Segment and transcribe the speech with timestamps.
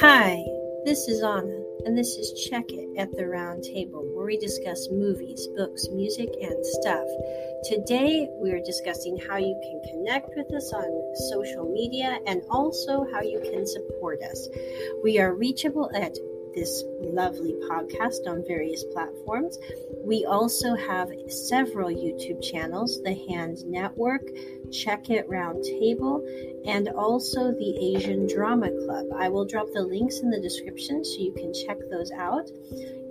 [0.00, 0.42] Hi,
[0.86, 4.88] this is Anna, and this is Check It at the Round Table, where we discuss
[4.90, 7.06] movies, books, music, and stuff.
[7.64, 13.06] Today, we are discussing how you can connect with us on social media and also
[13.12, 14.48] how you can support us.
[15.04, 16.16] We are reachable at
[16.54, 19.58] this lovely podcast on various platforms.
[20.04, 24.22] We also have several YouTube channels The Hand Network,
[24.70, 26.24] Check It Round Table,
[26.64, 29.06] and also the Asian Drama Club.
[29.16, 32.48] I will drop the links in the description so you can check those out.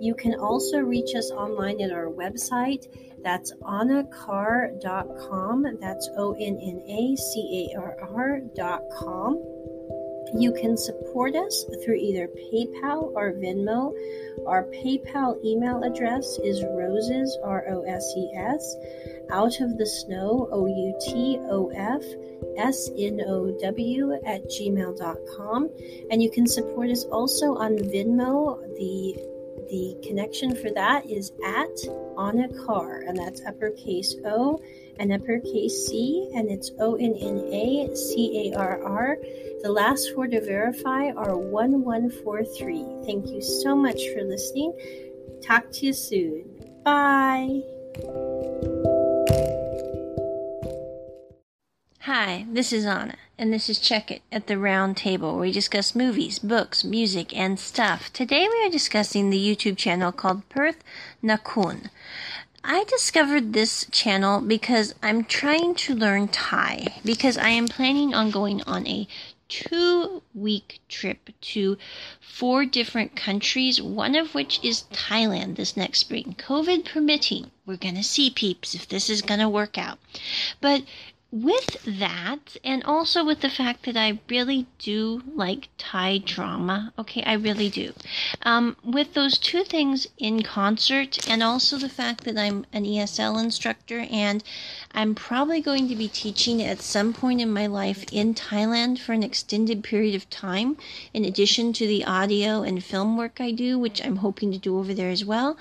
[0.00, 2.88] You can also reach us online at our website.
[3.22, 5.66] That's onnacarr.com.
[5.80, 9.51] That's O N N A C A R R.com.
[10.34, 13.92] You can support us through either PayPal or Venmo.
[14.46, 18.76] Our PayPal email address is roses, R O S E S,
[19.30, 22.02] out of the snow, O U T O F,
[22.56, 25.70] S N O W, at gmail.com.
[26.10, 28.60] And you can support us also on Venmo.
[28.78, 29.31] The
[29.70, 31.68] the connection for that is at
[32.16, 34.60] Onna Carr, and that's uppercase O
[34.98, 39.16] and uppercase C, and it's O N N A C A R R.
[39.62, 43.04] The last four to verify are 1143.
[43.04, 44.72] Thank you so much for listening.
[45.42, 46.44] Talk to you soon.
[46.84, 47.62] Bye.
[52.00, 55.50] Hi, this is Anna, and this is Check It at the Round Table, where we
[55.50, 58.12] discuss movies, books, music, and stuff.
[58.12, 60.84] Today we are discussing the YouTube channel called Perth
[61.24, 61.90] Nakhun.
[62.62, 68.30] I discovered this channel because I'm trying to learn Thai, because I am planning on
[68.30, 69.08] going on a
[69.48, 71.76] two week trip to
[72.20, 76.36] four different countries, one of which is Thailand this next spring.
[76.38, 79.98] COVID permitting, we're going to see peeps if this is going to work out.
[80.60, 80.84] But
[81.32, 87.22] with that, and also with the fact that I really do like Thai drama, okay,
[87.22, 87.94] I really do.
[88.42, 93.42] Um, with those two things in concert, and also the fact that I'm an ESL
[93.42, 94.44] instructor and
[94.92, 99.14] I'm probably going to be teaching at some point in my life in Thailand for
[99.14, 100.76] an extended period of time,
[101.14, 104.78] in addition to the audio and film work I do, which I'm hoping to do
[104.78, 105.56] over there as well.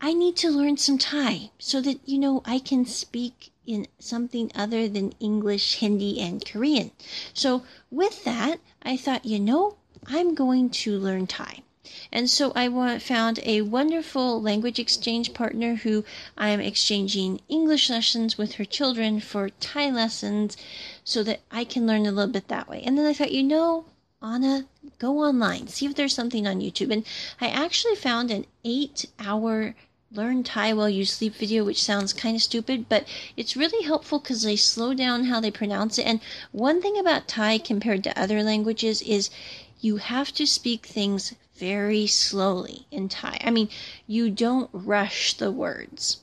[0.00, 4.50] I need to learn some Thai so that, you know, I can speak in something
[4.54, 6.92] other than English, Hindi, and Korean.
[7.34, 9.76] So, with that, I thought, you know,
[10.06, 11.62] I'm going to learn Thai.
[12.12, 16.04] And so I found a wonderful language exchange partner who
[16.36, 20.56] I am exchanging English lessons with her children for Thai lessons
[21.02, 22.82] so that I can learn a little bit that way.
[22.82, 23.86] And then I thought, you know,
[24.22, 24.66] Anna,
[24.98, 26.92] go online, see if there's something on YouTube.
[26.92, 27.04] And
[27.40, 29.74] I actually found an eight hour
[30.10, 34.18] learn Thai while you sleep video, which sounds kind of stupid, but it's really helpful
[34.18, 36.06] because they slow down how they pronounce it.
[36.06, 36.20] And
[36.50, 39.28] one thing about Thai compared to other languages is
[39.80, 43.38] you have to speak things very slowly in Thai.
[43.44, 43.68] I mean,
[44.06, 46.18] you don't rush the words.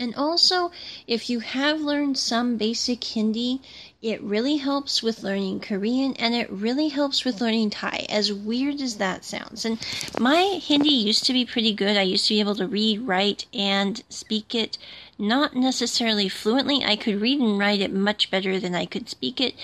[0.00, 0.72] And also,
[1.06, 3.60] if you have learned some basic Hindi,
[4.02, 8.80] it really helps with learning Korean and it really helps with learning Thai, as weird
[8.80, 9.66] as that sounds.
[9.66, 9.78] And
[10.18, 11.98] my Hindi used to be pretty good.
[11.98, 14.78] I used to be able to read, write, and speak it
[15.18, 16.82] not necessarily fluently.
[16.82, 19.54] I could read and write it much better than I could speak it,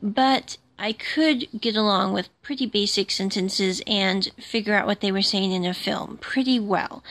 [0.00, 5.20] but I could get along with pretty basic sentences and figure out what they were
[5.20, 7.02] saying in a film pretty well.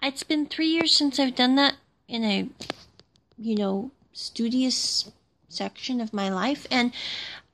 [0.00, 1.74] It's been three years since I've done that
[2.06, 2.48] in a,
[3.36, 5.10] you know, studious
[5.54, 6.92] section of my life and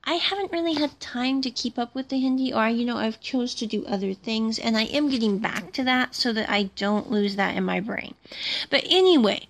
[0.03, 3.21] I haven't really had time to keep up with the Hindi or you know I've
[3.21, 6.63] chose to do other things and I am getting back to that so that I
[6.75, 8.15] don't lose that in my brain.
[8.69, 9.47] But anyway,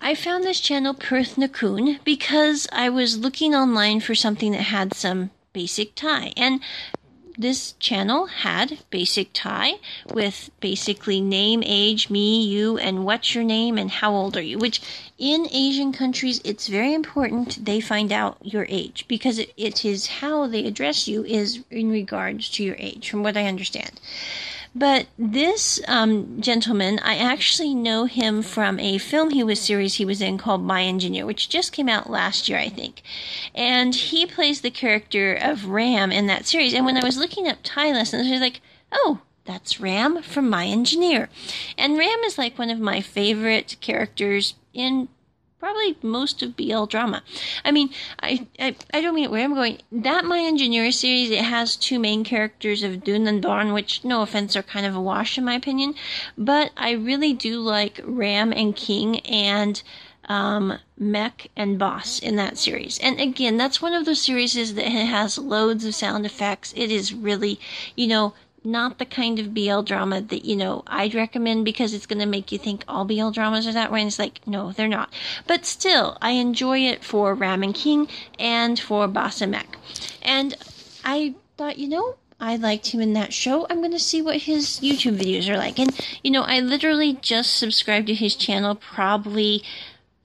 [0.00, 4.94] I found this channel Perth Nakhun because I was looking online for something that had
[4.94, 6.60] some basic Thai and
[7.36, 9.74] this channel had basic Thai
[10.12, 14.58] with basically name, age, me, you, and what's your name and how old are you,
[14.58, 14.80] which
[15.18, 20.06] in Asian countries, it's very important they find out your age because it, it is
[20.06, 24.00] how they address you is in regards to your age, from what I understand.
[24.74, 30.04] But this um, gentleman, I actually know him from a film he was series he
[30.04, 33.02] was in called My Engineer, which just came out last year, I think.
[33.54, 36.72] And he plays the character of Ram in that series.
[36.72, 38.60] And when I was looking up Thai lessons, I was like,
[38.92, 41.28] oh, that's Ram from My Engineer.
[41.76, 45.08] And Ram is like one of my favorite characters in
[45.60, 47.22] probably most of BL drama.
[47.64, 47.90] I mean,
[48.20, 49.78] I, I, I don't mean where I'm going.
[49.92, 54.22] That My Engineer series, it has two main characters of Dun and Dorn, which, no
[54.22, 55.94] offense, are kind of a wash in my opinion.
[56.36, 59.80] But I really do like Ram and King, and
[60.30, 63.00] um, Mech and Boss in that series.
[63.00, 66.72] And again, that's one of those series that has loads of sound effects.
[66.76, 67.58] It is really,
[67.96, 68.34] you know,
[68.64, 72.26] not the kind of BL drama that, you know, I'd recommend because it's going to
[72.26, 74.00] make you think all BL dramas are that way.
[74.00, 75.12] And it's like, no, they're not.
[75.46, 78.08] But still, I enjoy it for Ram and King
[78.38, 79.76] and for Mech.
[80.22, 80.56] And
[81.04, 83.66] I thought, you know, I liked him in that show.
[83.68, 85.78] I'm going to see what his YouTube videos are like.
[85.78, 89.62] And, you know, I literally just subscribed to his channel probably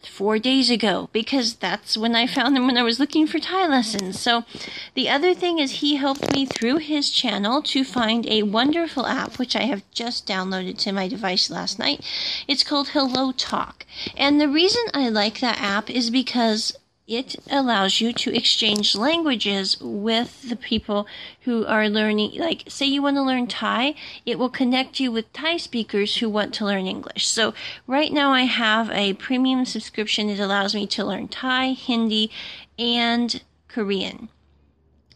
[0.07, 3.68] four days ago because that's when I found him when I was looking for Thai
[3.68, 4.19] lessons.
[4.19, 4.44] So
[4.94, 9.38] the other thing is he helped me through his channel to find a wonderful app
[9.38, 12.04] which I have just downloaded to my device last night.
[12.48, 13.86] It's called Hello Talk.
[14.16, 19.78] And the reason I like that app is because it allows you to exchange languages
[19.80, 21.06] with the people
[21.42, 22.40] who are learning.
[22.40, 23.94] Like, say you want to learn Thai,
[24.25, 27.28] it will connect you with Thai speakers who want to learn English.
[27.28, 27.54] So,
[27.86, 30.30] right now I have a premium subscription.
[30.30, 32.31] It allows me to learn Thai, Hindi,
[32.80, 34.30] and Korean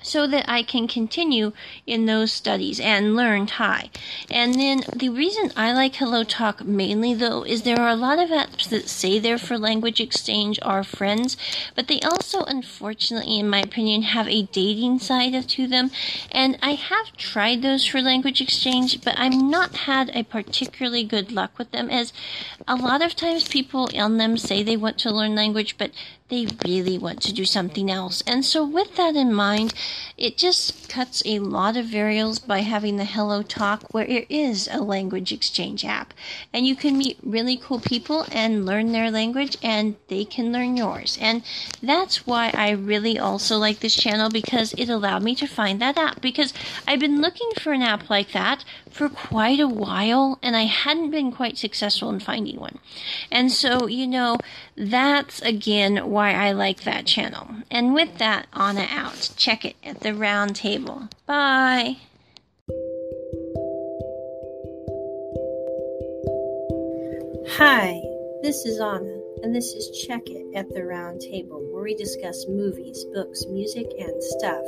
[0.01, 1.51] so that I can continue
[1.85, 3.89] in those studies and learn Thai.
[4.29, 8.19] And then the reason I like Hello Talk mainly though is there are a lot
[8.19, 11.37] of apps that say they're for language exchange or friends,
[11.75, 15.91] but they also unfortunately in my opinion have a dating side to them.
[16.31, 21.31] And I have tried those for language exchange, but I've not had a particularly good
[21.31, 22.13] luck with them as
[22.67, 25.91] a lot of times people on them say they want to learn language, but
[26.29, 28.23] they really want to do something else.
[28.25, 29.73] And so, with that in mind,
[30.17, 34.69] it just cuts a lot of variables by having the Hello Talk, where it is
[34.71, 36.13] a language exchange app.
[36.53, 40.77] And you can meet really cool people and learn their language, and they can learn
[40.77, 41.17] yours.
[41.19, 41.43] And
[41.81, 45.97] that's why I really also like this channel because it allowed me to find that
[45.97, 46.21] app.
[46.21, 46.53] Because
[46.87, 51.11] I've been looking for an app like that for quite a while, and I hadn't
[51.11, 52.79] been quite successful in finding one.
[53.31, 54.37] And so, you know,
[54.75, 57.47] that's again why I like that channel.
[57.71, 59.31] And with that, Anna out.
[59.37, 61.07] Check it at the round table.
[61.25, 61.95] Bye.
[67.55, 68.01] Hi,
[68.43, 72.45] this is Anna, and this is Check It at the Round Table, where we discuss
[72.49, 74.65] movies, books, music, and stuff.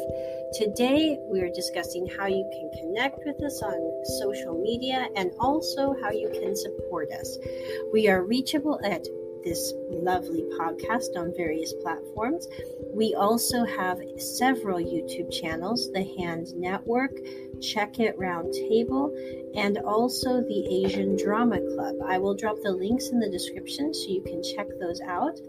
[0.54, 5.95] Today, we are discussing how you can connect with us on social media and also
[6.01, 7.38] how you can support us.
[7.92, 9.06] We are reachable at
[9.43, 12.47] this lovely podcast on various platforms.
[12.93, 17.11] We also have several YouTube channels The Hand Network,
[17.61, 19.11] Check It Roundtable,
[19.55, 21.95] and also the Asian Drama Club.
[22.05, 25.39] I will drop the links in the description so you can check those out.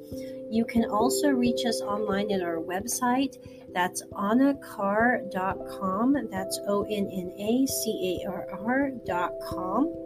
[0.50, 3.38] You can also reach us online at our website.
[3.72, 6.28] That's onnacarr.com.
[6.30, 10.01] That's O N N A C A R R.com.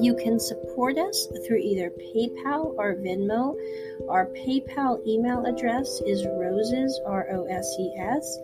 [0.00, 3.54] You can support us through either PayPal or Venmo.
[4.08, 8.38] Our PayPal email address is roses, R O S E S,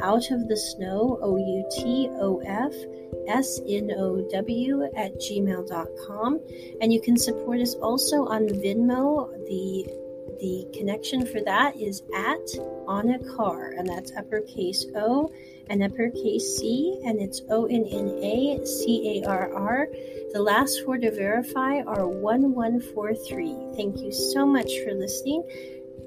[0.00, 2.72] out of the snow, O U T O F,
[3.26, 6.40] S N O W, at gmail.com.
[6.80, 9.30] And you can support us also on Venmo.
[9.48, 10.02] The
[10.40, 12.40] the connection for that is at
[12.88, 15.30] Onna Carr, and that's uppercase O
[15.68, 19.88] and uppercase C, and it's O N N A C A R R.
[20.32, 23.74] The last four to verify are 1143.
[23.76, 25.42] Thank you so much for listening.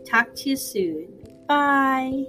[0.06, 1.08] Talk to you soon.
[1.48, 2.26] Bye.